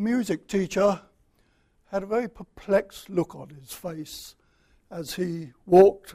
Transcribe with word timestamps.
the 0.00 0.04
music 0.10 0.48
teacher 0.48 1.02
had 1.90 2.02
a 2.02 2.06
very 2.06 2.26
perplexed 2.26 3.10
look 3.10 3.34
on 3.34 3.50
his 3.50 3.70
face 3.72 4.34
as 4.90 5.12
he 5.14 5.50
walked 5.66 6.14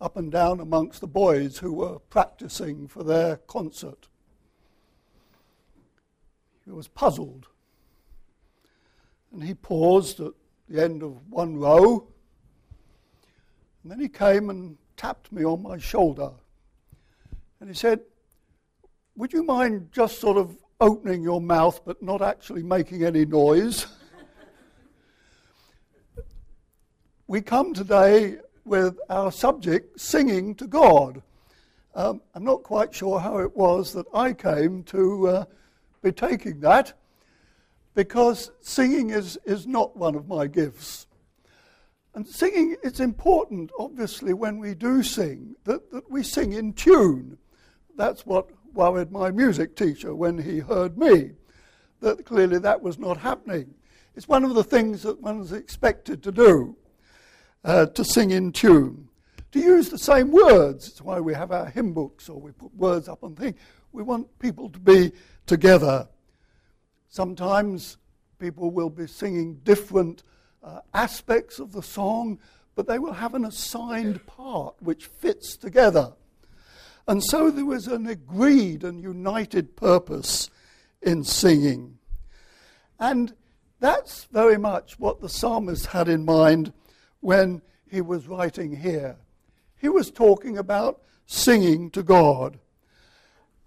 up 0.00 0.16
and 0.16 0.32
down 0.32 0.58
amongst 0.58 1.02
the 1.02 1.06
boys 1.06 1.58
who 1.58 1.70
were 1.70 1.98
practicing 1.98 2.88
for 2.88 3.04
their 3.04 3.36
concert. 3.36 4.08
He 6.64 6.70
was 6.70 6.88
puzzled. 6.88 7.48
And 9.34 9.44
he 9.44 9.52
paused 9.52 10.20
at 10.20 10.32
the 10.70 10.82
end 10.82 11.02
of 11.02 11.28
one 11.28 11.58
row. 11.58 12.08
And 13.82 13.92
then 13.92 14.00
he 14.00 14.08
came 14.08 14.48
and 14.48 14.78
tapped 14.96 15.30
me 15.30 15.44
on 15.44 15.62
my 15.62 15.76
shoulder. 15.76 16.30
And 17.60 17.68
he 17.68 17.74
said, 17.74 18.00
Would 19.14 19.34
you 19.34 19.42
mind 19.42 19.90
just 19.92 20.20
sort 20.20 20.38
of 20.38 20.56
opening 20.80 21.22
your 21.22 21.40
mouth 21.40 21.80
but 21.84 22.02
not 22.02 22.22
actually 22.22 22.62
making 22.62 23.04
any 23.04 23.24
noise? 23.24 23.86
we 27.26 27.40
come 27.40 27.74
today 27.74 28.38
with 28.64 28.98
our 29.08 29.30
subject 29.30 30.00
singing 30.00 30.54
to 30.54 30.66
God. 30.66 31.22
Um, 31.94 32.20
I'm 32.34 32.44
not 32.44 32.62
quite 32.62 32.94
sure 32.94 33.20
how 33.20 33.38
it 33.38 33.56
was 33.56 33.92
that 33.92 34.06
I 34.14 34.32
came 34.32 34.82
to 34.84 35.28
uh, 35.28 35.44
be 36.02 36.12
taking 36.12 36.60
that 36.60 36.94
because 37.94 38.50
singing 38.60 39.10
is, 39.10 39.38
is 39.44 39.66
not 39.66 39.96
one 39.96 40.14
of 40.14 40.28
my 40.28 40.46
gifts. 40.46 41.06
And 42.14 42.26
singing, 42.26 42.76
it's 42.82 43.00
important, 43.00 43.70
obviously, 43.78 44.32
when 44.32 44.58
we 44.58 44.74
do 44.74 45.02
sing, 45.02 45.54
that, 45.64 45.90
that 45.92 46.10
we 46.10 46.22
sing 46.22 46.52
in 46.52 46.72
tune. 46.72 47.38
That's 47.96 48.26
what 48.26 48.48
worried 48.74 49.12
my 49.12 49.30
music 49.30 49.76
teacher 49.76 50.14
when 50.14 50.38
he 50.38 50.58
heard 50.58 50.98
me, 50.98 51.32
that 52.00 52.24
clearly 52.24 52.58
that 52.58 52.82
was 52.82 52.98
not 52.98 53.18
happening. 53.18 53.74
It's 54.14 54.28
one 54.28 54.44
of 54.44 54.54
the 54.54 54.64
things 54.64 55.02
that 55.02 55.20
one's 55.20 55.52
expected 55.52 56.22
to 56.22 56.32
do 56.32 56.76
uh, 57.64 57.86
to 57.86 58.04
sing 58.04 58.30
in 58.30 58.52
tune. 58.52 59.08
To 59.52 59.60
use 59.60 59.88
the 59.88 59.98
same 59.98 60.30
words, 60.30 60.88
it's 60.88 61.02
why 61.02 61.20
we 61.20 61.34
have 61.34 61.50
our 61.50 61.66
hymn 61.66 61.92
books 61.92 62.28
or 62.28 62.40
we 62.40 62.52
put 62.52 62.74
words 62.76 63.08
up 63.08 63.24
on 63.24 63.34
things. 63.34 63.58
We 63.92 64.02
want 64.02 64.38
people 64.38 64.68
to 64.70 64.78
be 64.78 65.12
together. 65.46 66.08
Sometimes 67.08 67.98
people 68.38 68.70
will 68.70 68.90
be 68.90 69.06
singing 69.06 69.56
different 69.64 70.22
uh, 70.62 70.80
aspects 70.94 71.58
of 71.58 71.72
the 71.72 71.82
song, 71.82 72.38
but 72.74 72.86
they 72.86 72.98
will 72.98 73.12
have 73.12 73.34
an 73.34 73.44
assigned 73.44 74.24
part 74.26 74.74
which 74.80 75.06
fits 75.06 75.56
together. 75.56 76.12
And 77.10 77.24
so 77.24 77.50
there 77.50 77.64
was 77.64 77.88
an 77.88 78.06
agreed 78.06 78.84
and 78.84 79.02
united 79.02 79.74
purpose 79.74 80.48
in 81.02 81.24
singing. 81.24 81.98
And 83.00 83.34
that's 83.80 84.26
very 84.26 84.56
much 84.56 84.96
what 85.00 85.20
the 85.20 85.28
psalmist 85.28 85.86
had 85.86 86.08
in 86.08 86.24
mind 86.24 86.72
when 87.18 87.62
he 87.90 88.00
was 88.00 88.28
writing 88.28 88.76
here. 88.76 89.16
He 89.76 89.88
was 89.88 90.12
talking 90.12 90.56
about 90.56 91.02
singing 91.26 91.90
to 91.90 92.04
God. 92.04 92.60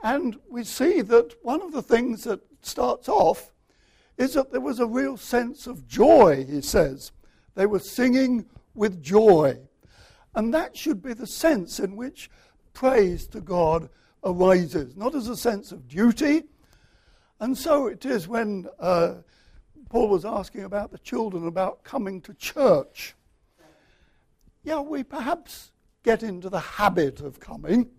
And 0.01 0.39
we 0.49 0.63
see 0.63 1.01
that 1.01 1.35
one 1.43 1.61
of 1.61 1.73
the 1.73 1.83
things 1.83 2.23
that 2.23 2.39
starts 2.61 3.09
off 3.09 3.51
is 4.17 4.35
that 4.35 4.53
there 4.53 4.61
was 4.61 4.79
a 4.79 4.87
real 4.87 5.17
sense 5.17 5.67
of 5.67 5.85
joy, 5.85 6.45
he 6.49 6.61
says. 6.61 7.11
They 7.55 7.65
were 7.65 7.79
singing 7.79 8.45
with 8.73 9.03
joy. 9.03 9.57
And 10.33 10.53
that 10.53 10.77
should 10.77 11.01
be 11.03 11.13
the 11.13 11.27
sense 11.27 11.81
in 11.81 11.97
which 11.97 12.29
praise 12.73 13.27
to 13.27 13.41
God 13.41 13.89
arises, 14.23 14.95
not 14.95 15.15
as 15.15 15.27
a 15.27 15.37
sense 15.37 15.71
of 15.71 15.87
duty. 15.87 16.43
And 17.39 17.57
so 17.57 17.87
it 17.87 18.05
is 18.05 18.27
when 18.27 18.67
uh, 18.79 19.15
Paul 19.89 20.09
was 20.09 20.25
asking 20.25 20.63
about 20.63 20.91
the 20.91 20.97
children 20.99 21.47
about 21.47 21.83
coming 21.83 22.21
to 22.21 22.33
church 22.33 23.15
yeah, 24.63 24.79
we 24.79 25.03
perhaps 25.03 25.71
get 26.03 26.23
into 26.23 26.49
the 26.49 26.59
habit 26.59 27.19
of 27.19 27.39
coming, 27.39 27.89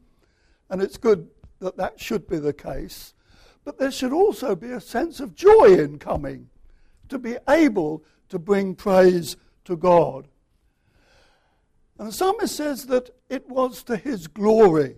and 0.71 0.83
it's 0.83 0.97
good 0.97 1.29
that 1.61 1.77
that 1.77 2.01
should 2.01 2.27
be 2.27 2.39
the 2.39 2.53
case. 2.53 3.15
But 3.65 3.79
there 3.79 3.91
should 3.91 4.13
also 4.13 4.57
be 4.57 4.71
a 4.71 4.81
sense 4.81 5.21
of 5.21 5.35
joy 5.35 5.77
in 5.79 5.99
coming, 5.99 6.49
to 7.09 7.19
be 7.19 7.37
able 7.49 8.03
to 8.31 8.39
bring 8.39 8.75
praise 8.75 9.37
to 9.67 9.77
God. 9.77 10.29
And 11.99 12.09
the 12.09 12.13
psalmist 12.13 12.57
says 12.57 12.87
that 12.87 13.11
it 13.29 13.49
was 13.49 13.83
to 13.85 13.97
his 13.97 14.27
glory. 14.27 14.97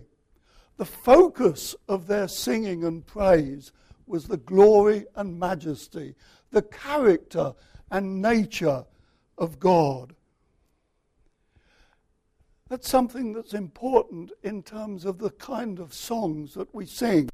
The 0.77 0.85
focus 0.85 1.75
of 1.87 2.07
their 2.07 2.27
singing 2.27 2.83
and 2.83 3.05
praise 3.05 3.71
was 4.05 4.27
the 4.27 4.37
glory 4.37 5.05
and 5.15 5.39
majesty, 5.39 6.15
the 6.51 6.61
character 6.61 7.53
and 7.91 8.21
nature 8.21 8.85
of 9.37 9.59
God. 9.59 10.13
That's 12.69 12.89
something 12.89 13.31
that's 13.31 13.53
important 13.53 14.31
in 14.43 14.61
terms 14.61 15.05
of 15.05 15.19
the 15.19 15.29
kind 15.31 15.79
of 15.79 15.93
songs 15.93 16.53
that 16.55 16.73
we 16.73 16.85
sing, 16.85 17.29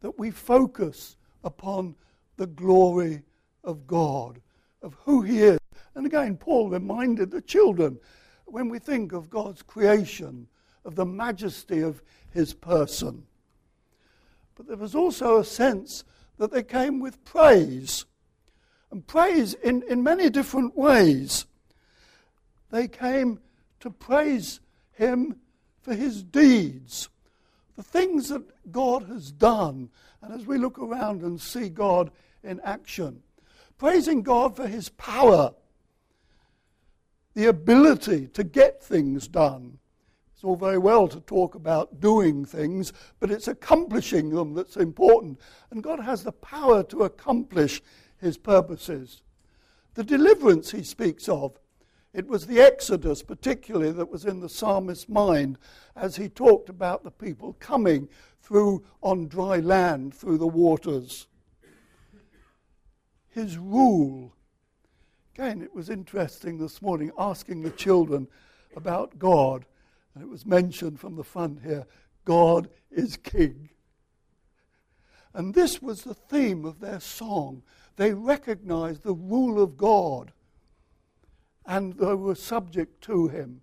that 0.00 0.18
we 0.18 0.30
focus 0.30 1.16
upon 1.44 1.94
the 2.36 2.46
glory 2.46 3.22
of 3.64 3.86
God, 3.86 4.40
of 4.82 4.96
who 5.04 5.22
He 5.22 5.42
is. 5.42 5.58
And 5.94 6.06
again, 6.06 6.36
Paul 6.36 6.68
reminded 6.68 7.30
the 7.30 7.40
children 7.40 7.98
when 8.46 8.68
we 8.68 8.78
think 8.78 9.12
of 9.12 9.30
God's 9.30 9.62
creation, 9.62 10.48
of 10.84 10.94
the 10.94 11.06
majesty 11.06 11.80
of 11.80 12.02
His 12.30 12.54
person. 12.54 13.24
But 14.54 14.66
there 14.66 14.76
was 14.76 14.94
also 14.94 15.38
a 15.38 15.44
sense 15.44 16.04
that 16.38 16.52
they 16.52 16.62
came 16.62 17.00
with 17.00 17.24
praise, 17.24 18.04
and 18.90 19.06
praise 19.06 19.54
in, 19.54 19.82
in 19.88 20.02
many 20.02 20.28
different 20.28 20.76
ways. 20.76 21.46
They 22.70 22.88
came 22.88 23.40
to 23.80 23.90
praise 23.90 24.60
Him 24.92 25.36
for 25.80 25.94
His 25.94 26.22
deeds, 26.22 27.08
the 27.76 27.82
things 27.82 28.28
that 28.28 28.70
God 28.70 29.04
has 29.04 29.32
done. 29.32 29.90
And 30.20 30.32
as 30.32 30.46
we 30.46 30.58
look 30.58 30.78
around 30.78 31.22
and 31.22 31.40
see 31.40 31.68
God 31.68 32.10
in 32.44 32.60
action, 32.60 33.22
praising 33.78 34.22
God 34.22 34.56
for 34.56 34.66
His 34.66 34.88
power, 34.90 35.54
the 37.34 37.46
ability 37.46 38.28
to 38.28 38.44
get 38.44 38.82
things 38.82 39.28
done. 39.28 39.78
It's 40.34 40.44
all 40.44 40.56
very 40.56 40.78
well 40.78 41.08
to 41.08 41.20
talk 41.20 41.54
about 41.54 42.00
doing 42.00 42.44
things, 42.44 42.92
but 43.20 43.30
it's 43.30 43.48
accomplishing 43.48 44.30
them 44.30 44.54
that's 44.54 44.76
important. 44.76 45.40
And 45.70 45.82
God 45.82 46.00
has 46.00 46.24
the 46.24 46.32
power 46.32 46.82
to 46.84 47.04
accomplish 47.04 47.80
His 48.18 48.36
purposes. 48.36 49.22
The 49.94 50.04
deliverance 50.04 50.70
He 50.70 50.82
speaks 50.82 51.28
of 51.28 51.58
it 52.12 52.26
was 52.26 52.46
the 52.46 52.60
Exodus, 52.60 53.22
particularly, 53.22 53.90
that 53.92 54.10
was 54.10 54.26
in 54.26 54.40
the 54.40 54.48
psalmist's 54.48 55.08
mind 55.08 55.58
as 55.96 56.16
he 56.16 56.28
talked 56.28 56.68
about 56.68 57.04
the 57.04 57.10
people 57.10 57.54
coming 57.54 58.08
through 58.42 58.84
on 59.00 59.28
dry 59.28 59.58
land 59.58 60.14
through 60.14 60.38
the 60.38 60.46
waters. 60.46 61.26
His 63.28 63.56
rule. 63.56 64.34
Again, 65.34 65.62
it 65.62 65.74
was 65.74 65.88
interesting 65.88 66.58
this 66.58 66.82
morning 66.82 67.10
asking 67.18 67.62
the 67.62 67.70
children 67.70 68.28
about 68.76 69.18
God, 69.18 69.64
and 70.14 70.22
it 70.22 70.28
was 70.28 70.44
mentioned 70.44 71.00
from 71.00 71.16
the 71.16 71.24
front 71.24 71.62
here 71.62 71.86
God 72.26 72.68
is 72.90 73.16
King. 73.16 73.70
And 75.32 75.54
this 75.54 75.80
was 75.80 76.02
the 76.02 76.14
theme 76.14 76.66
of 76.66 76.80
their 76.80 77.00
song. 77.00 77.62
They 77.96 78.12
recognized 78.12 79.02
the 79.02 79.14
rule 79.14 79.62
of 79.62 79.78
God 79.78 80.32
and 81.64 81.94
they 81.94 82.14
were 82.14 82.34
subject 82.34 83.02
to 83.04 83.28
him. 83.28 83.62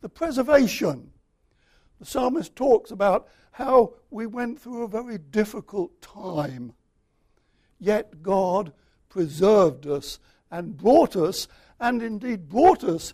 The 0.00 0.08
preservation. 0.08 1.10
The 2.00 2.06
psalmist 2.06 2.56
talks 2.56 2.90
about 2.90 3.28
how 3.52 3.94
we 4.10 4.26
went 4.26 4.60
through 4.60 4.82
a 4.84 4.88
very 4.88 5.18
difficult 5.18 6.00
time, 6.00 6.72
yet 7.78 8.22
God 8.22 8.72
preserved 9.08 9.86
us 9.86 10.18
and 10.54 10.76
brought 10.76 11.16
us, 11.16 11.48
and 11.80 12.00
indeed 12.00 12.48
brought 12.48 12.84
us 12.84 13.12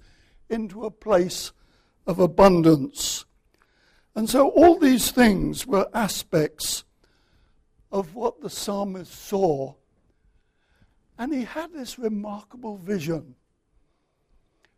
into 0.51 0.85
a 0.85 0.91
place 0.91 1.53
of 2.07 2.19
abundance. 2.19 3.25
And 4.15 4.29
so 4.29 4.51
all 4.51 4.79
these 4.79 5.11
things 5.11 5.67
were 5.67 5.89
aspects 5.95 6.85
of 7.91 8.15
what 8.15 8.43
the 8.43 8.51
psalmist 8.51 9.13
saw. 9.13 9.75
And 11.19 11.33
he 11.33 11.45
had 11.45 11.73
this 11.73 11.99
remarkable 11.99 12.77
vision. 12.77 13.37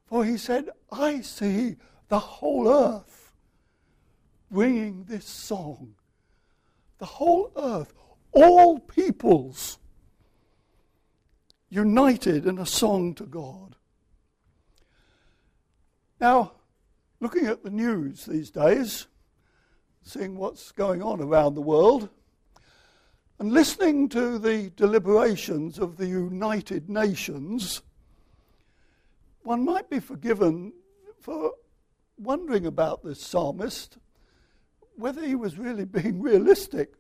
For 0.06 0.24
he 0.24 0.36
said, 0.36 0.68
I 0.90 1.20
see 1.22 1.76
the 2.08 2.18
whole 2.20 2.68
earth 2.68 3.32
bringing 4.50 5.04
this 5.04 5.24
song. 5.24 5.94
The 6.98 7.06
whole 7.06 7.50
earth, 7.56 7.92
all 8.32 8.78
peoples 8.78 9.78
united 11.72 12.46
in 12.46 12.58
a 12.58 12.66
song 12.66 13.14
to 13.14 13.24
God. 13.24 13.76
Now, 16.20 16.52
looking 17.18 17.46
at 17.46 17.64
the 17.64 17.70
news 17.70 18.26
these 18.26 18.50
days, 18.50 19.06
seeing 20.02 20.36
what's 20.36 20.70
going 20.70 21.02
on 21.02 21.22
around 21.22 21.54
the 21.54 21.62
world, 21.62 22.10
And 23.38 23.52
listening 23.52 24.08
to 24.10 24.38
the 24.38 24.70
deliberations 24.76 25.80
of 25.80 25.96
the 25.96 26.06
United 26.06 26.88
Nations, 26.88 27.82
one 29.42 29.64
might 29.64 29.90
be 29.90 29.98
forgiven 29.98 30.72
for 31.20 31.54
wondering 32.18 32.66
about 32.66 33.02
this 33.02 33.20
psalmist, 33.20 33.98
whether 34.94 35.26
he 35.26 35.34
was 35.34 35.58
really 35.58 35.84
being 35.84 36.22
realistic 36.22 36.92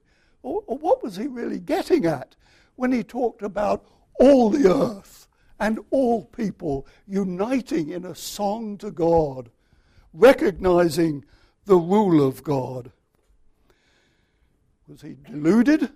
or, 0.42 0.64
or 0.66 0.78
what 0.78 1.04
was 1.04 1.14
he 1.14 1.28
really 1.28 1.60
getting 1.60 2.06
at 2.06 2.34
when 2.74 2.90
he 2.90 3.04
talked 3.04 3.42
about 3.42 3.86
all 4.18 4.50
the 4.50 4.72
earth 4.72 5.28
and 5.58 5.78
all 5.90 6.24
people 6.24 6.86
uniting 7.06 7.90
in 7.90 8.04
a 8.04 8.14
song 8.14 8.76
to 8.78 8.90
God, 8.90 9.50
recognizing 10.12 11.24
the 11.66 11.76
rule 11.76 12.26
of 12.26 12.42
God. 12.42 12.90
Was 14.88 15.02
he 15.02 15.16
deluded? 15.30 15.90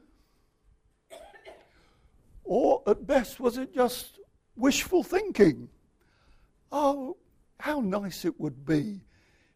Or 2.45 2.83
at 2.87 3.07
best, 3.07 3.41
was 3.41 3.59
it 3.59 3.75
just 3.75 4.21
wishful 4.57 5.03
thinking? 5.03 5.69
Oh, 6.71 7.17
how 7.59 7.81
nice 7.81 8.25
it 8.25 8.41
would 8.41 8.65
be 8.65 9.01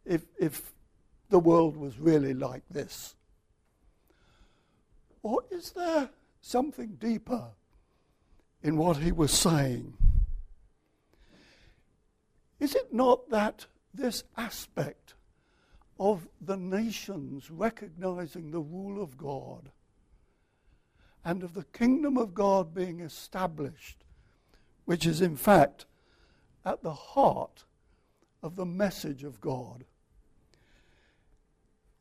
if, 0.05 0.25
if 0.39 0.73
the 1.29 1.39
world 1.39 1.77
was 1.77 1.99
really 1.99 2.35
like 2.35 2.65
this. 2.69 3.15
Or 5.23 5.45
is 5.51 5.71
there 5.71 6.11
something 6.41 6.97
deeper 6.99 7.51
in 8.63 8.77
what 8.77 8.99
he 8.99 9.13
was 9.13 9.33
saying? 9.33 9.95
Is 12.59 12.75
it 12.75 12.93
not 12.93 13.31
that 13.31 13.67
this 13.95 14.25
aspect 14.37 15.15
of 15.99 16.29
the 16.41 16.57
nations 16.57 17.51
recognizing 17.51 18.51
the 18.51 18.61
rule 18.61 19.03
of 19.03 19.17
God 19.17 19.71
and 21.25 21.43
of 21.43 21.55
the 21.55 21.65
kingdom 21.65 22.17
of 22.17 22.35
God 22.35 22.75
being 22.75 23.01
established, 23.01 24.05
which 24.85 25.07
is 25.07 25.21
in 25.21 25.37
fact 25.37 25.87
at 26.65 26.83
the 26.83 26.95
heart 26.95 27.65
of 28.43 28.57
the 28.57 28.67
message 28.67 29.25
of 29.25 29.41
God? 29.41 29.85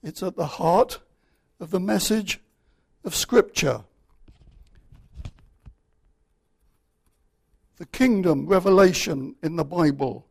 It's 0.01 0.23
at 0.23 0.35
the 0.35 0.45
heart 0.45 1.00
of 1.59 1.71
the 1.71 1.79
message 1.79 2.39
of 3.03 3.15
Scripture. 3.15 3.83
The 7.79 7.85
kingdom 7.85 8.45
revelation 8.45 9.35
in 9.41 9.55
the 9.55 9.63
Bible, 9.63 10.27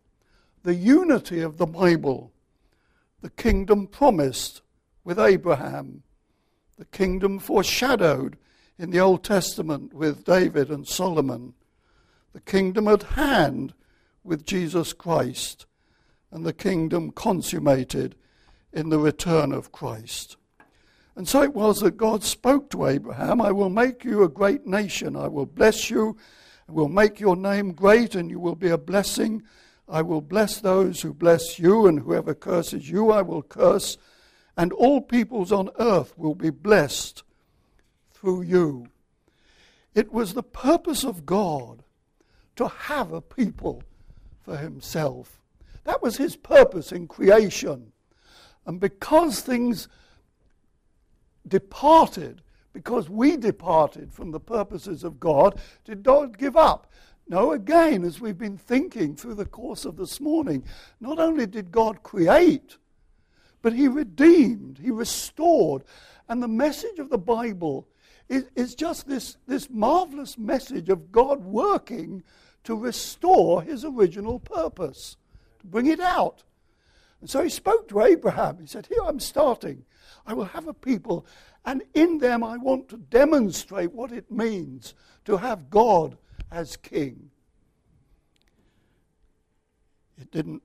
the 0.65 0.75
unity 0.75 1.41
of 1.41 1.57
the 1.57 1.67
Bible, 1.67 2.31
the 3.23 3.31
kingdom 3.31 3.87
promised 3.87 4.61
with 5.03 5.19
Abraham, 5.19 6.03
the 6.77 6.85
kingdom 6.85 7.39
foreshadowed 7.39 8.37
in 8.79 8.91
the 8.91 9.01
Old 9.01 9.25
Testament 9.25 9.95
with 9.95 10.25
David 10.25 10.71
and 10.71 10.87
Solomon, 10.87 11.55
the 12.35 12.41
kingdom 12.41 12.87
at 12.87 13.03
hand 13.03 13.73
with 14.23 14.45
Jesus 14.45 14.93
Christ, 14.93 15.65
and 16.31 16.45
the 16.45 16.53
kingdom 16.53 17.11
consummated 17.11 18.15
in 18.75 18.91
the 18.91 18.99
return 18.99 19.53
of 19.53 19.73
Christ. 19.73 20.37
And 21.17 21.27
so 21.27 21.43
it 21.43 21.55
was 21.55 21.81
that 21.81 21.97
God 21.97 22.23
spoke 22.23 22.69
to 22.71 22.87
Abraham 22.87 23.41
I 23.41 23.53
will 23.53 23.71
make 23.71 24.05
you 24.05 24.23
a 24.23 24.29
great 24.29 24.67
nation, 24.67 25.17
I 25.17 25.29
will 25.29 25.47
bless 25.47 25.89
you, 25.89 26.19
will 26.69 26.89
make 26.89 27.21
your 27.21 27.37
name 27.37 27.73
great, 27.73 28.15
and 28.15 28.31
you 28.31 28.39
will 28.39 28.55
be 28.55 28.69
a 28.69 28.79
blessing. 28.79 29.43
I 29.89 30.03
will 30.03 30.21
bless 30.21 30.61
those 30.61 31.01
who 31.01 31.15
bless 31.15 31.59
you, 31.59 31.87
and 31.87 32.01
whoever 32.01 32.35
curses 32.35 32.91
you, 32.91 33.11
I 33.11 33.23
will 33.23 33.43
curse, 33.43 33.97
and 34.57 34.73
all 34.73 35.01
peoples 35.01 35.51
on 35.51 35.71
earth 35.79 36.17
will 36.19 36.35
be 36.35 36.51
blessed 36.51 37.23
through 38.13 38.43
you. 38.43 38.89
It 39.95 40.13
was 40.13 40.35
the 40.35 40.43
purpose 40.43 41.05
of 41.05 41.25
God 41.25 41.83
to 42.57 42.69
have 42.69 43.13
a 43.13 43.21
people 43.21 43.83
for 44.43 44.57
himself. 44.57 45.41
That 45.85 46.03
was 46.03 46.17
his 46.17 46.37
purpose 46.37 46.93
in 46.93 47.09
creation. 47.09 47.93
And 48.67 48.79
because 48.79 49.41
things 49.41 49.89
departed, 51.47 52.43
because 52.73 53.09
we 53.09 53.37
departed 53.37 54.13
from 54.13 54.31
the 54.31 54.41
purposes 54.41 55.05
of 55.05 55.21
God, 55.21 55.61
did 55.85 56.03
God 56.03 56.39
give 56.39 56.57
up? 56.57 56.93
No, 57.29 57.53
again, 57.53 58.05
as 58.05 58.21
we've 58.21 58.39
been 58.39 58.57
thinking 58.57 59.15
through 59.15 59.35
the 59.35 59.45
course 59.45 59.85
of 59.85 59.97
this 59.97 60.21
morning, 60.21 60.65
not 61.01 61.19
only 61.19 61.47
did 61.47 61.71
God 61.71 62.03
create, 62.03 62.79
but 63.61 63.75
He 63.75 63.87
redeemed, 63.87 64.79
He 64.79 64.91
restored. 64.91 65.85
And 66.29 66.43
the 66.43 66.49
message 66.49 66.99
of 66.99 67.11
the 67.11 67.19
Bible 67.19 67.87
is, 68.29 68.45
is 68.55 68.75
just 68.75 69.07
this, 69.07 69.37
this 69.47 69.69
marvelous 69.69 70.39
message 70.39 70.89
of 70.89 71.13
God 71.13 71.45
working 71.45 72.23
to 72.65 72.75
restore 72.75 73.63
His 73.63 73.85
original 73.85 74.39
purpose, 74.39 75.17
to 75.61 75.67
bring 75.67 75.87
it 75.87 76.01
out. 76.01 76.45
And 77.21 77.29
so 77.29 77.43
he 77.43 77.49
spoke 77.49 77.89
to 77.89 78.03
Abraham. 78.03 78.59
He 78.61 78.67
said, 78.67 78.87
Here 78.87 79.03
I'm 79.05 79.21
starting. 79.21 79.85
I 80.27 80.35
will 80.35 80.45
have 80.45 80.69
a 80.69 80.75
people, 80.75 81.27
and 81.65 81.83
in 81.95 82.19
them 82.19 82.45
I 82.45 82.59
want 82.59 82.89
to 82.91 82.97
demonstrate 82.97 83.93
what 83.93 84.13
it 84.13 84.31
means 84.31 84.95
to 85.25 85.39
have 85.39 85.71
God 85.71 86.19
as 86.51 86.77
king. 86.77 87.31
It 90.21 90.31
didn't 90.31 90.63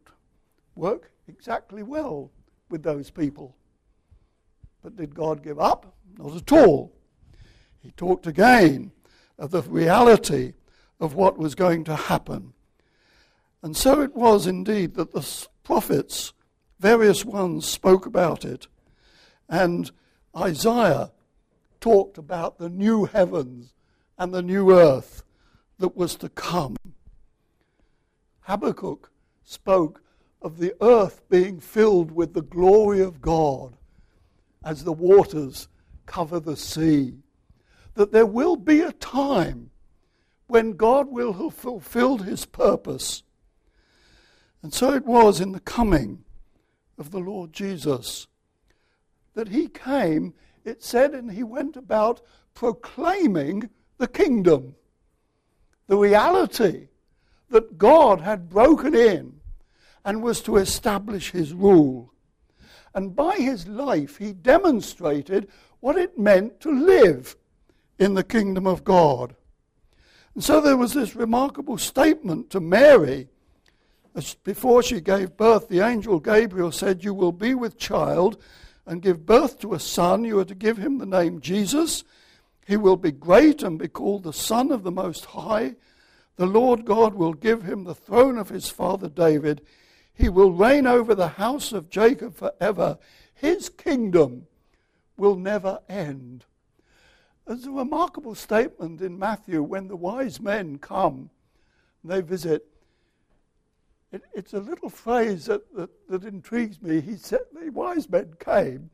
work 0.75 1.11
exactly 1.27 1.83
well 1.83 2.31
with 2.69 2.83
those 2.83 3.09
people. 3.09 3.55
But 4.81 4.97
did 4.97 5.15
God 5.15 5.43
give 5.43 5.59
up? 5.59 5.95
Not 6.17 6.35
at 6.35 6.51
all. 6.51 6.93
He 7.81 7.91
talked 7.91 8.27
again 8.27 8.91
of 9.37 9.51
the 9.51 9.61
reality 9.61 10.53
of 10.99 11.15
what 11.15 11.37
was 11.37 11.55
going 11.55 11.83
to 11.85 11.95
happen. 11.95 12.53
And 13.61 13.77
so 13.77 14.01
it 14.01 14.15
was 14.15 14.45
indeed 14.45 14.95
that 14.95 15.11
the 15.11 15.47
prophets 15.63 16.33
Various 16.83 17.23
ones 17.23 17.65
spoke 17.65 18.05
about 18.05 18.43
it. 18.43 18.67
And 19.47 19.89
Isaiah 20.35 21.13
talked 21.79 22.17
about 22.17 22.57
the 22.57 22.67
new 22.67 23.05
heavens 23.05 23.73
and 24.17 24.33
the 24.33 24.41
new 24.41 24.69
earth 24.69 25.23
that 25.79 25.95
was 25.95 26.15
to 26.15 26.27
come. 26.27 26.75
Habakkuk 28.41 29.09
spoke 29.45 30.03
of 30.41 30.57
the 30.57 30.75
earth 30.81 31.21
being 31.29 31.61
filled 31.61 32.11
with 32.11 32.33
the 32.33 32.41
glory 32.41 32.99
of 32.99 33.21
God 33.21 33.77
as 34.61 34.83
the 34.83 34.91
waters 34.91 35.69
cover 36.05 36.41
the 36.41 36.57
sea. 36.57 37.13
That 37.93 38.11
there 38.11 38.25
will 38.25 38.57
be 38.57 38.81
a 38.81 38.91
time 38.91 39.69
when 40.47 40.73
God 40.73 41.07
will 41.09 41.31
have 41.31 41.53
fulfilled 41.53 42.25
his 42.25 42.45
purpose. 42.45 43.23
And 44.61 44.73
so 44.73 44.93
it 44.93 45.05
was 45.05 45.39
in 45.39 45.53
the 45.53 45.61
coming 45.61 46.25
of 46.97 47.11
the 47.11 47.19
Lord 47.19 47.53
Jesus. 47.53 48.27
That 49.33 49.49
he 49.49 49.67
came, 49.67 50.33
it 50.63 50.83
said, 50.83 51.13
and 51.13 51.31
he 51.31 51.43
went 51.43 51.75
about 51.75 52.21
proclaiming 52.53 53.69
the 53.97 54.07
kingdom. 54.07 54.75
The 55.87 55.97
reality 55.97 56.89
that 57.49 57.77
God 57.77 58.21
had 58.21 58.49
broken 58.49 58.95
in 58.95 59.39
and 60.05 60.21
was 60.21 60.41
to 60.41 60.57
establish 60.57 61.31
his 61.31 61.53
rule. 61.53 62.13
And 62.93 63.15
by 63.15 63.37
his 63.37 63.67
life, 63.67 64.17
he 64.17 64.33
demonstrated 64.33 65.49
what 65.79 65.97
it 65.97 66.17
meant 66.17 66.59
to 66.61 66.71
live 66.71 67.35
in 67.97 68.13
the 68.13 68.23
kingdom 68.23 68.67
of 68.67 68.83
God. 68.83 69.35
And 70.35 70.43
so 70.43 70.61
there 70.61 70.77
was 70.77 70.93
this 70.93 71.15
remarkable 71.15 71.77
statement 71.77 72.49
to 72.51 72.59
Mary 72.59 73.29
before 74.43 74.83
she 74.83 75.01
gave 75.01 75.37
birth, 75.37 75.69
the 75.69 75.79
angel 75.79 76.19
Gabriel 76.19 76.71
said, 76.71 77.03
You 77.03 77.13
will 77.13 77.31
be 77.31 77.55
with 77.55 77.77
child 77.77 78.41
and 78.85 79.01
give 79.01 79.25
birth 79.25 79.59
to 79.59 79.73
a 79.73 79.79
son. 79.79 80.23
You 80.23 80.39
are 80.39 80.45
to 80.45 80.55
give 80.55 80.77
him 80.77 80.97
the 80.97 81.05
name 81.05 81.41
Jesus. 81.41 82.03
He 82.65 82.77
will 82.77 82.97
be 82.97 83.11
great 83.11 83.63
and 83.63 83.79
be 83.79 83.87
called 83.87 84.23
the 84.23 84.33
Son 84.33 84.71
of 84.71 84.83
the 84.83 84.91
Most 84.91 85.25
High. 85.25 85.75
The 86.35 86.45
Lord 86.45 86.85
God 86.85 87.15
will 87.15 87.33
give 87.33 87.63
him 87.63 87.83
the 87.83 87.95
throne 87.95 88.37
of 88.37 88.49
his 88.49 88.69
father 88.69 89.09
David. 89.09 89.61
He 90.13 90.29
will 90.29 90.51
reign 90.51 90.87
over 90.87 91.15
the 91.15 91.29
house 91.29 91.71
of 91.73 91.89
Jacob 91.89 92.35
forever. 92.35 92.97
His 93.33 93.69
kingdom 93.69 94.47
will 95.17 95.35
never 95.35 95.79
end. 95.89 96.45
There's 97.45 97.65
a 97.65 97.71
remarkable 97.71 98.35
statement 98.35 99.01
in 99.01 99.19
Matthew 99.19 99.61
when 99.61 99.87
the 99.87 99.95
wise 99.95 100.39
men 100.39 100.77
come, 100.77 101.29
they 102.03 102.21
visit 102.21 102.65
it, 104.13 104.21
it's 104.33 104.53
a 104.53 104.59
little 104.59 104.89
phrase 104.89 105.45
that, 105.45 105.75
that, 105.75 105.89
that 106.07 106.23
intrigues 106.23 106.81
me. 106.81 107.01
He 107.01 107.17
said, 107.17 107.41
the 107.51 107.69
wise 107.71 108.07
men 108.09 108.35
came. 108.39 108.91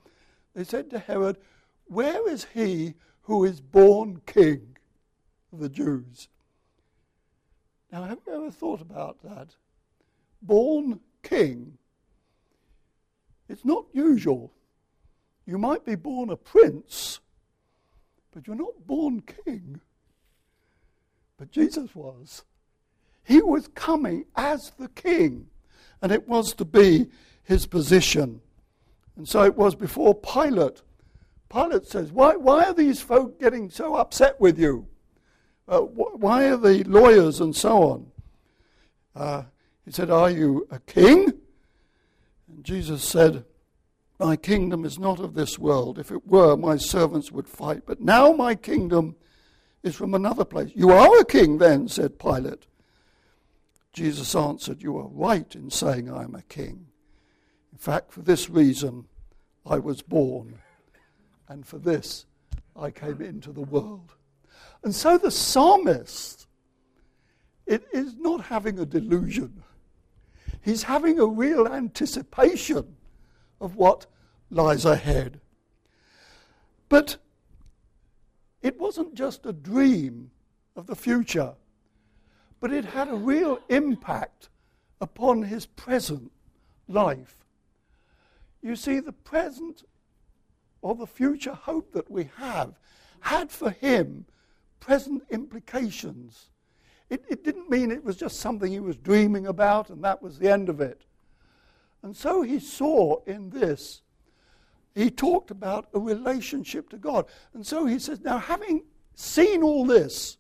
They 0.56 0.64
said 0.64 0.90
to 0.90 1.00
Herod, 1.00 1.38
Where 1.86 2.28
is 2.30 2.48
he 2.54 2.96
who 3.24 3.44
is 3.44 3.60
born 3.60 4.22
king 4.26 4.78
of 5.52 5.60
the 5.60 5.70
Jews? 5.70 6.30
Now, 7.92 8.04
have 8.04 8.20
you 8.26 8.34
ever 8.34 8.52
thought 8.52 8.82
about 8.82 9.22
that? 9.24 9.56
Born 10.42 11.02
king. 11.22 11.78
It's 13.50 13.66
not 13.66 13.86
usual. 13.92 14.54
You 15.46 15.58
might 15.58 15.86
be 15.86 15.96
born 15.96 16.30
a 16.30 16.38
prince, 16.38 17.20
but 18.32 18.48
you're 18.48 18.56
not 18.56 18.86
born 18.86 19.22
king. 19.46 19.82
But 21.38 21.52
Jesus 21.52 21.96
was. 21.96 22.44
He 23.30 23.44
was 23.44 23.68
coming 23.76 24.26
as 24.36 24.72
the 24.80 24.90
king, 24.90 25.46
and 26.02 26.12
it 26.12 26.28
was 26.28 26.52
to 26.56 26.66
be 26.66 27.06
his 27.44 27.68
position. 27.68 28.42
And 29.16 29.30
so 29.30 29.44
it 29.44 29.56
was 29.56 29.76
before 29.76 30.16
Pilate. 30.16 30.82
Pilate 31.48 31.86
says, 31.86 32.12
Why, 32.12 32.36
why 32.36 32.66
are 32.66 32.74
these 32.74 33.02
folk 33.02 33.40
getting 33.40 33.70
so 33.70 33.94
upset 33.94 34.42
with 34.42 34.58
you? 34.58 34.88
Uh, 35.68 35.82
wh- 35.82 36.20
why 36.20 36.46
are 36.46 36.58
the 36.58 36.84
lawyers 36.86 37.40
and 37.40 37.56
so 37.56 37.84
on? 37.84 38.12
Uh, 39.16 39.44
he 39.86 39.92
said, 39.92 40.10
Are 40.10 40.32
you 40.32 40.68
a 40.72 40.80
king? 40.80 41.32
And 42.48 42.64
Jesus 42.64 43.04
said, 43.04 43.46
My 44.20 44.38
kingdom 44.38 44.86
is 44.86 44.98
not 44.98 45.20
of 45.20 45.36
this 45.36 45.60
world. 45.60 46.00
If 46.00 46.10
it 46.10 46.26
were, 46.26 46.58
my 46.58 46.78
servants 46.78 47.32
would 47.32 47.48
fight. 47.48 47.84
But 47.86 48.02
now 48.02 48.32
my 48.32 48.56
kingdom 48.56 49.16
is 49.84 49.96
from 49.96 50.16
another 50.16 50.46
place. 50.46 50.72
You 50.74 50.90
are 50.90 51.20
a 51.20 51.26
king, 51.26 51.60
then, 51.60 51.88
said 51.88 52.18
Pilate. 52.18 52.66
Jesus 53.94 54.36
answered, 54.36 54.82
You 54.82 54.98
are 54.98 55.08
right 55.08 55.54
in 55.56 55.70
saying 55.70 56.12
I 56.12 56.24
am 56.24 56.36
a 56.36 56.42
king. 56.44 56.88
In 57.72 57.78
fact, 57.78 58.12
for 58.12 58.22
this 58.22 58.50
reason 58.50 59.06
I 59.66 59.80
was 59.80 60.02
born, 60.02 60.60
and 61.48 61.66
for 61.66 61.78
this 61.78 62.26
I 62.76 62.92
came 62.92 63.22
into 63.22 63.52
the 63.52 63.62
world. 63.62 64.14
And 64.84 64.94
so 64.94 65.18
the 65.18 65.32
psalmist 65.32 66.48
it 67.70 67.88
is 67.94 68.16
not 68.16 68.46
having 68.46 68.80
a 68.80 68.86
delusion. 68.86 69.64
He's 70.60 70.84
having 70.84 71.20
a 71.20 71.26
real 71.28 71.68
anticipation 71.68 72.96
of 73.62 73.76
what 73.76 74.08
lies 74.50 74.86
ahead. 74.86 75.40
But 76.90 77.18
it 78.64 78.80
wasn't 78.80 79.14
just 79.14 79.46
a 79.46 79.54
dream 79.54 80.32
of 80.76 80.88
the 80.88 80.96
future, 80.96 81.54
but 82.60 82.74
it 82.74 82.86
had 82.86 83.08
a 83.08 83.16
real 83.16 83.60
impact 83.70 84.50
upon 85.02 85.44
his 85.44 85.66
present 85.66 86.32
life. 86.88 87.38
You 88.62 88.76
see, 88.76 89.00
the 89.00 89.14
present 89.14 89.84
or 90.82 90.96
the 90.96 91.08
future 91.08 91.54
hope 91.54 91.94
that 91.94 92.10
we 92.10 92.30
have 92.38 92.74
had 93.22 93.52
for 93.52 93.72
him 93.72 94.26
present 94.80 95.24
implications. 95.30 96.50
It, 97.10 97.24
it, 97.28 97.44
didn't 97.44 97.70
mean 97.70 97.92
it 97.92 98.04
was 98.04 98.18
just 98.18 98.40
something 98.40 98.72
he 98.72 98.80
was 98.80 98.96
dreaming 98.98 99.48
about 99.48 99.90
and 99.90 100.04
that 100.04 100.22
was 100.22 100.38
the 100.38 100.52
end 100.52 100.70
of 100.70 100.80
it. 100.80 101.06
And 102.04 102.16
so 102.16 102.42
he 102.42 102.60
saw 102.60 103.22
in 103.26 103.50
this, 103.50 104.02
he 104.96 105.10
talked 105.10 105.52
about 105.52 105.90
a 105.94 106.00
relationship 106.00 106.90
to 106.90 106.98
God. 106.98 107.26
And 107.54 107.66
so 107.66 107.86
he 107.86 108.00
says, 108.00 108.22
Now, 108.22 108.38
having 108.38 108.84
seen 109.16 109.64
all 109.64 109.86
this, 109.86 110.38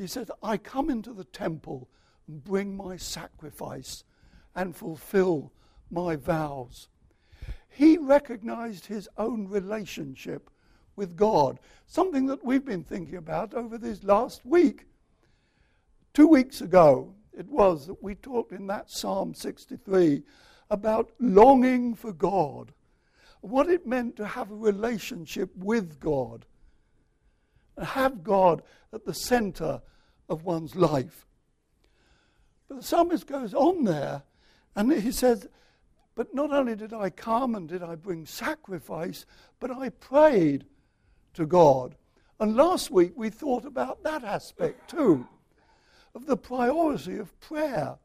he 0.00 0.06
said, 0.06 0.30
I 0.42 0.56
come 0.56 0.88
into 0.88 1.12
the 1.12 1.24
temple 1.24 1.88
and 2.26 2.42
bring 2.42 2.76
my 2.76 2.96
sacrifice 2.96 4.04
and 4.54 4.74
fulfill 4.74 5.52
my 5.90 6.16
vows. 6.16 6.88
He 7.68 7.98
recognized 7.98 8.86
his 8.86 9.08
own 9.18 9.48
relationship 9.48 10.50
with 10.96 11.16
God, 11.16 11.60
something 11.86 12.26
that 12.26 12.44
we've 12.44 12.64
been 12.64 12.84
thinking 12.84 13.16
about 13.16 13.54
over 13.54 13.78
this 13.78 14.02
last 14.02 14.44
week. 14.44 14.86
Two 16.14 16.26
weeks 16.26 16.60
ago, 16.60 17.14
it 17.32 17.46
was 17.46 17.86
that 17.86 18.02
we 18.02 18.14
talked 18.14 18.52
in 18.52 18.66
that 18.66 18.90
Psalm 18.90 19.34
63 19.34 20.22
about 20.70 21.10
longing 21.18 21.94
for 21.94 22.12
God, 22.12 22.72
what 23.40 23.68
it 23.68 23.86
meant 23.86 24.16
to 24.16 24.26
have 24.26 24.50
a 24.50 24.56
relationship 24.56 25.50
with 25.56 26.00
God, 26.00 26.46
and 27.80 27.88
have 27.88 28.22
God 28.22 28.62
at 28.92 29.06
the 29.06 29.14
center 29.14 29.80
of 30.28 30.44
one's 30.44 30.76
life. 30.76 31.26
But 32.68 32.76
the 32.76 32.82
psalmist 32.82 33.26
goes 33.26 33.54
on 33.54 33.84
there 33.84 34.22
and 34.76 34.92
he 34.92 35.10
says, 35.10 35.48
But 36.14 36.34
not 36.34 36.52
only 36.52 36.76
did 36.76 36.92
I 36.92 37.08
come 37.08 37.54
and 37.54 37.66
did 37.66 37.82
I 37.82 37.94
bring 37.94 38.26
sacrifice, 38.26 39.24
but 39.60 39.70
I 39.70 39.88
prayed 39.88 40.66
to 41.32 41.46
God. 41.46 41.96
And 42.38 42.54
last 42.54 42.90
week 42.90 43.12
we 43.16 43.30
thought 43.30 43.64
about 43.64 44.02
that 44.02 44.24
aspect 44.24 44.90
too, 44.90 45.26
of 46.14 46.26
the 46.26 46.36
priority 46.36 47.16
of 47.16 47.40
prayer. 47.40 47.96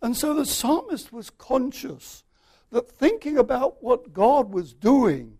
And 0.00 0.16
so 0.16 0.32
the 0.32 0.46
psalmist 0.46 1.12
was 1.12 1.28
conscious 1.28 2.24
that 2.70 2.90
thinking 2.90 3.36
about 3.36 3.82
what 3.82 4.14
God 4.14 4.54
was 4.54 4.72
doing, 4.72 5.36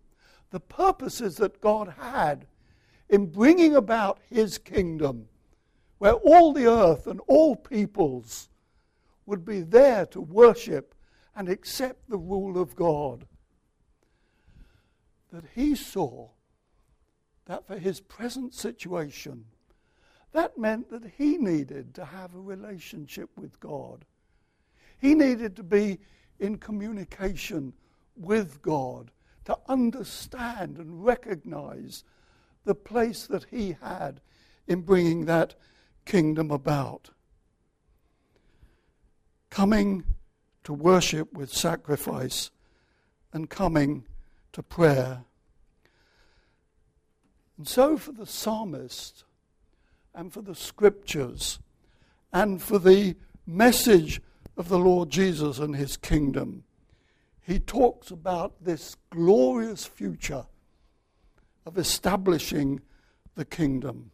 the 0.51 0.59
purposes 0.59 1.37
that 1.37 1.59
God 1.59 1.95
had 1.97 2.45
in 3.11 3.27
bringing 3.27 3.75
about 3.75 4.19
his 4.29 4.57
kingdom, 4.57 5.27
where 5.99 6.13
all 6.13 6.53
the 6.53 6.65
earth 6.65 7.05
and 7.05 7.19
all 7.27 7.55
peoples 7.55 8.49
would 9.25 9.45
be 9.45 9.59
there 9.59 10.05
to 10.07 10.21
worship 10.21 10.95
and 11.35 11.47
accept 11.47 12.09
the 12.09 12.17
rule 12.17 12.59
of 12.59 12.75
God, 12.75 13.27
that 15.31 15.43
he 15.53 15.75
saw 15.75 16.29
that 17.45 17.67
for 17.67 17.77
his 17.77 17.99
present 17.99 18.53
situation, 18.53 19.45
that 20.31 20.57
meant 20.57 20.89
that 20.89 21.11
he 21.17 21.37
needed 21.37 21.93
to 21.95 22.05
have 22.05 22.33
a 22.33 22.39
relationship 22.39 23.29
with 23.35 23.59
God. 23.59 24.05
He 24.99 25.15
needed 25.15 25.57
to 25.57 25.63
be 25.63 25.99
in 26.39 26.57
communication 26.57 27.73
with 28.15 28.61
God, 28.61 29.11
to 29.45 29.57
understand 29.67 30.77
and 30.77 31.03
recognize 31.03 32.05
the 32.65 32.75
place 32.75 33.25
that 33.27 33.45
he 33.49 33.77
had 33.81 34.21
in 34.67 34.81
bringing 34.81 35.25
that 35.25 35.55
kingdom 36.05 36.51
about. 36.51 37.09
Coming 39.49 40.03
to 40.63 40.73
worship 40.73 41.33
with 41.33 41.51
sacrifice 41.51 42.51
and 43.33 43.49
coming 43.49 44.05
to 44.53 44.63
prayer. 44.63 45.23
And 47.57 47.67
so, 47.67 47.97
for 47.97 48.11
the 48.11 48.25
psalmist 48.25 49.23
and 50.13 50.31
for 50.31 50.41
the 50.41 50.55
scriptures 50.55 51.59
and 52.33 52.61
for 52.61 52.79
the 52.79 53.15
message 53.45 54.21
of 54.57 54.69
the 54.69 54.79
Lord 54.79 55.09
Jesus 55.09 55.59
and 55.59 55.75
his 55.75 55.97
kingdom, 55.97 56.63
he 57.41 57.59
talks 57.59 58.11
about 58.11 58.63
this 58.63 58.95
glorious 59.09 59.85
future 59.85 60.45
of 61.65 61.77
establishing 61.77 62.81
the 63.35 63.45
kingdom. 63.45 64.11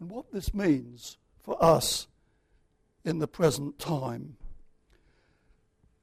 And 0.00 0.10
what 0.10 0.32
this 0.32 0.54
means 0.54 1.18
for 1.42 1.62
us 1.62 2.06
in 3.04 3.18
the 3.18 3.28
present 3.28 3.78
time. 3.78 4.36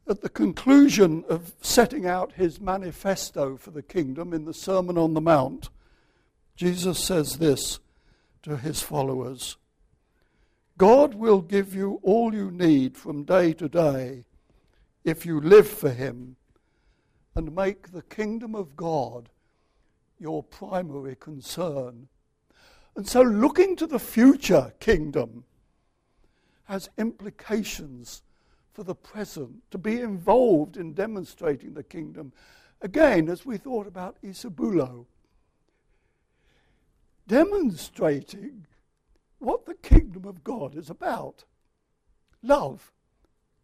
At 0.08 0.22
the 0.22 0.30
conclusion 0.30 1.24
of 1.30 1.54
setting 1.62 2.06
out 2.06 2.34
his 2.34 2.60
manifesto 2.60 3.58
for 3.58 3.72
the 3.72 3.82
kingdom 3.82 4.34
in 4.34 4.46
the 4.46 4.54
Sermon 4.54 4.98
on 4.98 5.14
the 5.14 5.22
Mount, 5.22 5.70
Jesus 6.56 7.04
says 7.04 7.38
this 7.38 7.80
to 8.44 8.58
his 8.58 8.82
followers 8.82 9.58
God 10.78 11.16
will 11.16 11.42
give 11.42 11.74
you 11.74 12.00
all 12.04 12.34
you 12.34 12.52
need 12.52 12.98
from 12.98 13.24
day 13.24 13.54
to 13.54 13.70
day 13.70 14.26
if 15.04 15.26
you 15.26 15.40
live 15.40 15.68
for 15.68 15.90
him 15.90 16.36
and 17.36 17.54
make 17.54 17.92
the 17.92 18.02
kingdom 18.02 18.56
of 18.56 18.76
God 18.76 19.30
your 20.20 20.42
primary 20.42 21.16
concern. 21.16 22.08
And 22.96 23.08
so, 23.08 23.22
looking 23.22 23.76
to 23.76 23.88
the 23.88 24.00
future 24.00 24.74
kingdom 24.80 25.44
has 26.66 26.90
implications 26.98 28.24
for 28.74 28.84
the 28.84 28.96
present, 28.96 29.64
to 29.72 29.78
be 29.78 30.02
involved 30.02 30.76
in 30.76 30.94
demonstrating 30.94 31.74
the 31.74 31.84
kingdom. 31.84 32.34
Again, 32.82 33.30
as 33.30 33.46
we 33.46 33.58
thought 33.58 33.88
about 33.88 34.18
Isabulo, 34.22 35.06
demonstrating 37.26 38.66
what 39.40 39.66
the 39.66 39.76
kingdom 39.76 40.26
of 40.26 40.44
God 40.44 40.76
is 40.76 40.90
about 40.90 41.46
love, 42.44 42.92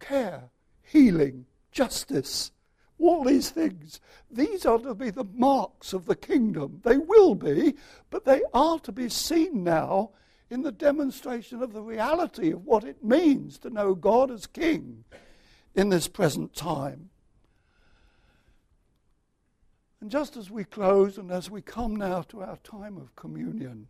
care, 0.00 0.44
healing, 0.82 1.44
justice, 1.70 2.52
all 3.02 3.24
these 3.24 3.50
things. 3.50 4.00
These 4.30 4.64
are 4.64 4.78
to 4.78 4.94
be 4.94 5.10
the 5.10 5.26
marks 5.34 5.92
of 5.92 6.06
the 6.06 6.16
kingdom. 6.16 6.80
They 6.84 6.96
will 6.96 7.34
be, 7.34 7.74
but 8.10 8.24
they 8.24 8.42
are 8.54 8.78
to 8.80 8.92
be 8.92 9.08
seen 9.08 9.64
now 9.64 10.10
in 10.50 10.62
the 10.62 10.72
demonstration 10.72 11.62
of 11.62 11.72
the 11.72 11.82
reality 11.82 12.52
of 12.52 12.64
what 12.64 12.84
it 12.84 13.02
means 13.02 13.58
to 13.58 13.70
know 13.70 13.94
God 13.94 14.30
as 14.30 14.46
King 14.46 15.04
in 15.74 15.88
this 15.88 16.08
present 16.08 16.54
time. 16.54 17.10
And 20.00 20.10
just 20.10 20.36
as 20.36 20.50
we 20.50 20.64
close 20.64 21.16
and 21.16 21.30
as 21.30 21.50
we 21.50 21.62
come 21.62 21.96
now 21.96 22.22
to 22.22 22.42
our 22.42 22.56
time 22.58 22.96
of 22.96 23.14
communion, 23.16 23.86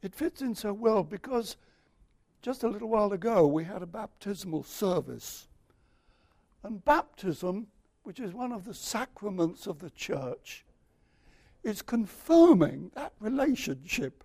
it 0.00 0.14
fits 0.14 0.40
in 0.40 0.54
so 0.54 0.72
well 0.72 1.02
because 1.02 1.56
just 2.40 2.62
a 2.62 2.68
little 2.68 2.88
while 2.88 3.12
ago 3.12 3.46
we 3.46 3.64
had 3.64 3.82
a 3.82 3.86
baptismal 3.86 4.62
service. 4.62 5.48
And 6.62 6.84
baptism 6.84 7.68
which 8.02 8.18
is 8.18 8.34
one 8.34 8.52
of 8.52 8.64
the 8.64 8.74
sacraments 8.74 9.66
of 9.66 9.78
the 9.78 9.90
church, 9.90 10.64
is 11.62 11.82
confirming 11.82 12.90
that 12.94 13.12
relationship 13.20 14.24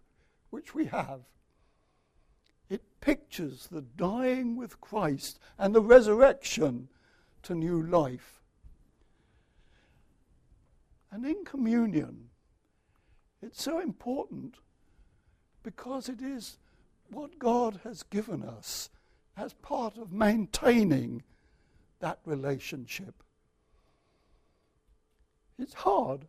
which 0.49 0.73
we 0.73 0.85
have. 0.85 1.21
It 2.69 2.81
pictures 2.99 3.67
the 3.71 3.81
dying 3.81 4.55
with 4.55 4.81
Christ 4.81 5.39
and 5.57 5.73
the 5.73 5.81
resurrection 5.81 6.89
to 7.43 7.53
new 7.53 7.81
life. 7.81 8.41
And 11.11 11.25
in 11.25 11.45
communion, 11.45 12.29
it's 13.41 13.61
so 13.61 13.79
important 13.79 14.55
because 15.61 16.09
it 16.09 16.21
is 16.21 16.57
what 17.11 17.39
God 17.39 17.81
has 17.83 18.03
given 18.03 18.43
us 18.43 18.89
as 19.37 19.53
part 19.53 19.97
of 19.97 20.11
maintaining 20.11 21.23
that 21.99 22.19
relationship. 22.25 23.23
It's 25.59 25.73
hard 25.73 26.27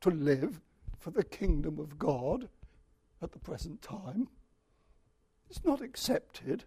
to 0.00 0.10
live 0.10 0.60
for 0.98 1.10
the 1.10 1.24
kingdom 1.24 1.78
of 1.78 1.98
God 1.98 2.48
at 3.22 3.32
the 3.32 3.38
present 3.38 3.82
time. 3.82 4.28
It's 5.48 5.64
not 5.64 5.80
accepted. 5.80 6.64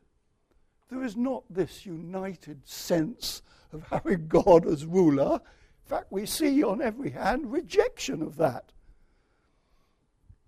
There 0.90 1.04
is 1.04 1.16
not 1.16 1.44
this 1.50 1.86
united 1.86 2.68
sense 2.68 3.42
of 3.72 3.84
having 3.90 4.28
God 4.28 4.66
as 4.66 4.86
ruler. 4.86 5.34
In 5.34 5.90
fact, 5.90 6.12
we 6.12 6.26
see 6.26 6.64
on 6.64 6.82
every 6.82 7.12
hand 7.12 7.52
rejection 7.52 8.22
of 8.22 8.38
that. 8.38 8.72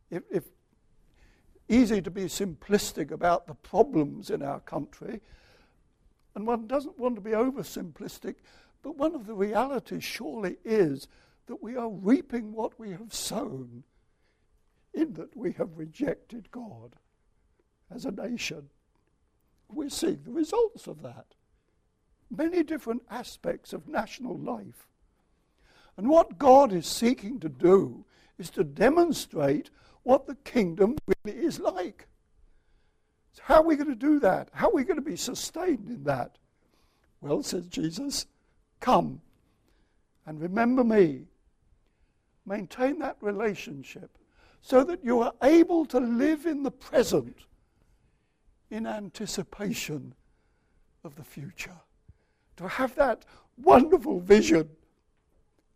If, 0.10 0.24
if 0.30 0.44
easy 1.68 2.02
to 2.02 2.12
be 2.12 2.26
simplistic 2.26 3.12
about 3.12 3.48
the 3.48 3.56
problems 3.56 4.30
in 4.30 4.42
our 4.42 4.60
country, 4.60 5.22
and 6.36 6.48
one 6.48 6.68
doesn't 6.68 7.00
want 7.00 7.16
to 7.16 7.22
be 7.22 7.32
oversimplistic, 7.32 8.36
but 8.82 8.98
one 8.98 9.16
of 9.16 9.28
the 9.28 9.34
realities 9.34 10.04
surely 10.04 10.58
is 10.64 11.08
that 11.48 11.62
we 11.62 11.76
are 11.76 11.90
reaping 11.90 12.54
what 12.54 12.80
we 12.80 12.92
have 12.92 13.14
sown, 13.14 13.84
in 14.94 15.14
that 15.14 15.36
we 15.36 15.54
have 15.54 15.78
rejected 15.78 16.52
God 16.52 16.96
as 17.94 18.06
a 18.06 18.12
nation. 18.12 18.70
We're 19.68 19.90
seeing 19.90 20.22
the 20.24 20.32
results 20.32 20.88
of 20.88 21.02
that. 21.02 21.36
Many 22.30 22.64
different 22.64 23.04
aspects 23.10 23.74
of 23.74 23.88
national 23.88 24.38
life. 24.38 24.88
And 25.98 26.10
what 26.10 26.38
God 26.38 26.72
is 26.72 26.88
seeking 26.88 27.40
to 27.42 27.50
do 27.50 28.06
is 28.38 28.50
to 28.52 28.64
demonstrate 28.64 29.70
what 30.04 30.26
the 30.26 30.36
kingdom 30.36 30.98
really 31.06 31.40
is 31.40 31.60
like. 31.60 32.08
So 33.34 33.42
how 33.46 33.56
are 33.56 33.64
we 33.64 33.76
going 33.76 33.90
to 33.90 33.96
do 33.96 34.20
that? 34.20 34.50
How 34.54 34.68
are 34.68 34.74
we 34.74 34.84
going 34.84 34.98
to 34.98 35.02
be 35.02 35.16
sustained 35.16 35.88
in 35.88 36.04
that? 36.04 36.38
Well, 37.22 37.44
says 37.44 37.68
Jesus, 37.68 38.26
come 38.80 39.22
and 40.26 40.42
remember 40.42 40.84
me. 40.84 41.28
Maintain 42.46 43.00
that 43.00 43.18
relationship 43.22 44.18
so 44.62 44.84
that 44.84 45.04
you 45.04 45.22
are 45.22 45.34
able 45.44 45.86
to 45.86 46.00
live 46.00 46.46
in 46.46 46.64
the 46.64 46.72
present 46.72 47.38
in 48.70 48.88
anticipation 48.88 50.14
of 51.04 51.16
the 51.16 51.24
future. 51.24 51.78
To 52.58 52.68
have 52.68 52.96
that 52.96 53.26
wonderful 53.62 54.20
vision 54.20 54.70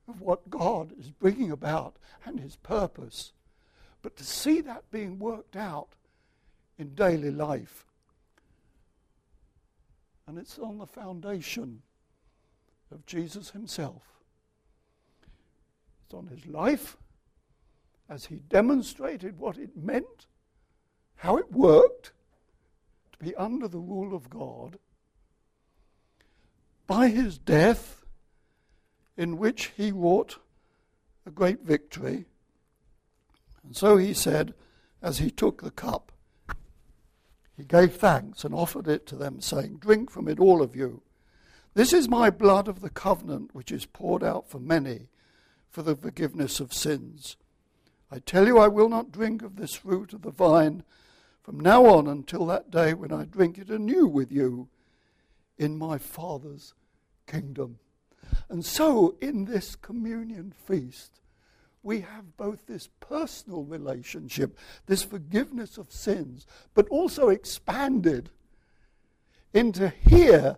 of 0.07 0.21
what 0.21 0.49
God 0.49 0.93
is 0.99 1.09
bringing 1.09 1.51
about 1.51 1.97
and 2.25 2.39
his 2.39 2.55
purpose. 2.57 3.33
But 4.01 4.15
to 4.17 4.23
see 4.23 4.61
that 4.61 4.89
being 4.91 5.19
worked 5.19 5.55
out 5.55 5.89
in 6.77 6.95
daily 6.95 7.31
life. 7.31 7.85
And 10.27 10.37
it's 10.37 10.57
on 10.57 10.77
the 10.77 10.87
foundation 10.87 11.81
of 12.91 13.05
Jesus 13.05 13.51
himself. 13.51 14.03
It's 16.05 16.13
on 16.13 16.27
his 16.27 16.45
life 16.47 16.97
as 18.09 18.25
he 18.25 18.35
demonstrated 18.49 19.39
what 19.39 19.57
it 19.57 19.75
meant, 19.75 20.27
how 21.17 21.37
it 21.37 21.51
worked 21.51 22.11
to 23.13 23.19
be 23.25 23.35
under 23.35 23.67
the 23.67 23.79
rule 23.79 24.15
of 24.15 24.29
God, 24.29 24.77
by 26.87 27.07
his 27.07 27.37
death, 27.37 28.03
in 29.17 29.37
which 29.37 29.71
he 29.75 29.91
wrought 29.91 30.37
a 31.25 31.31
great 31.31 31.61
victory 31.61 32.25
and 33.65 33.75
so 33.75 33.97
he 33.97 34.13
said, 34.13 34.53
as 35.01 35.17
he 35.17 35.31
took 35.31 35.61
the 35.61 35.71
cup, 35.71 36.11
he 37.57 37.63
gave 37.63 37.95
thanks 37.95 38.43
and 38.43 38.53
offered 38.53 38.87
it 38.87 39.05
to 39.07 39.15
them, 39.15 39.41
saying, 39.41 39.77
Drink 39.77 40.11
from 40.11 40.27
it, 40.27 40.39
all 40.39 40.61
of 40.61 40.75
you. 40.75 41.01
This 41.73 41.93
is 41.93 42.07
my 42.07 42.29
blood 42.29 42.67
of 42.67 42.81
the 42.81 42.89
covenant, 42.89 43.53
which 43.53 43.71
is 43.71 43.85
poured 43.85 44.23
out 44.23 44.49
for 44.49 44.59
many 44.59 45.09
for 45.69 45.81
the 45.81 45.95
forgiveness 45.95 46.59
of 46.59 46.73
sins. 46.73 47.37
I 48.09 48.19
tell 48.19 48.47
you, 48.47 48.57
I 48.57 48.67
will 48.67 48.87
not 48.87 49.11
drink 49.11 49.41
of 49.41 49.55
this 49.55 49.73
fruit 49.73 50.13
of 50.13 50.21
the 50.21 50.31
vine 50.31 50.83
from 51.43 51.59
now 51.59 51.85
on 51.85 52.07
until 52.07 52.45
that 52.47 52.71
day 52.71 52.93
when 52.93 53.11
I 53.11 53.25
drink 53.25 53.57
it 53.57 53.69
anew 53.69 54.07
with 54.07 54.31
you 54.31 54.69
in 55.57 55.77
my 55.77 55.97
Father's 55.97 56.73
kingdom. 57.27 57.79
And 58.49 58.65
so, 58.65 59.15
in 59.21 59.45
this 59.45 59.75
communion 59.75 60.53
feast, 60.65 61.19
we 61.85 62.01
have 62.01 62.35
both 62.35 62.65
this 62.65 62.89
personal 62.99 63.63
relationship, 63.63 64.57
this 64.87 65.03
forgiveness 65.03 65.77
of 65.77 65.91
sins, 65.91 66.47
but 66.73 66.87
also 66.89 67.29
expanded 67.29 68.31
into 69.53 69.89
here. 69.89 70.57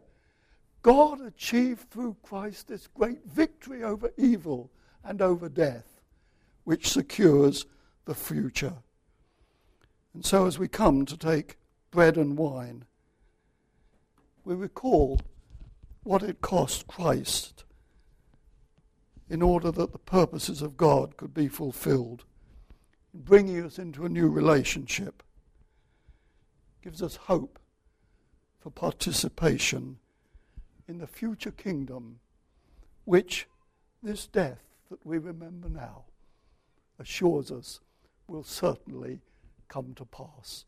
God 0.84 1.20
achieved 1.20 1.90
through 1.92 2.16
Christ 2.24 2.70
this 2.70 2.88
great 2.88 3.26
victory 3.26 3.84
over 3.84 4.14
evil 4.16 4.72
and 5.04 5.22
over 5.22 5.50
death, 5.50 6.00
which 6.64 6.90
secures 6.90 7.66
the 8.06 8.16
future. 8.16 8.76
And 10.14 10.26
so, 10.26 10.46
as 10.48 10.58
we 10.58 10.70
come 10.70 11.06
to 11.06 11.18
take 11.18 11.58
bread 11.92 12.16
and 12.16 12.38
wine, 12.38 12.86
we 14.46 14.56
recall 14.56 15.20
what 16.04 16.24
it 16.24 16.40
cost 16.40 16.88
Christ 16.88 17.66
in 19.30 19.42
order 19.42 19.72
that 19.72 19.92
the 19.92 19.98
purposes 19.98 20.62
of 20.62 20.78
God 20.78 21.18
could 21.18 21.34
be 21.34 21.48
fulfilled, 21.48 22.24
bringing 23.14 23.64
us 23.64 23.78
into 23.78 24.06
a 24.06 24.10
new 24.10 24.30
relationship. 24.30 25.24
Gives 26.82 27.02
us 27.02 27.16
hope 27.16 27.60
for 28.60 28.70
participation 28.70 29.98
in 30.88 31.00
the 31.00 31.08
future 31.08 31.52
kingdom, 31.52 32.20
which 33.04 33.48
this 34.02 34.28
death 34.28 34.62
that 34.90 35.06
we 35.06 35.18
remember 35.18 35.68
now 35.68 36.06
assures 37.00 37.52
us 37.52 37.82
will 38.28 38.44
certainly 38.44 39.20
come 39.68 39.94
to 39.96 40.06
pass. 40.06 40.66